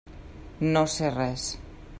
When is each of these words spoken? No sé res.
No 0.69 0.83
sé 0.95 1.13
res. 1.19 1.47